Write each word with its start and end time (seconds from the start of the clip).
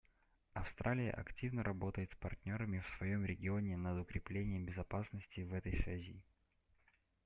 Австралия 0.53 1.11
активно 1.11 1.61
работает 1.63 2.11
с 2.11 2.15
партнерами 2.15 2.79
в 2.79 2.89
своем 2.97 3.23
регионе 3.23 3.77
над 3.77 4.01
укреплением 4.01 4.65
безопасности 4.65 5.41
в 5.41 5.53
этой 5.53 5.79
связи. 5.83 6.19